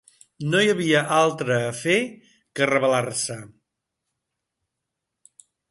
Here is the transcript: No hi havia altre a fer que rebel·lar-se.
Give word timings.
No 0.53 0.61
hi 0.67 0.71
havia 0.71 1.01
altre 1.17 1.59
a 1.67 1.75
fer 1.81 1.99
que 2.61 2.69
rebel·lar-se. 2.73 3.39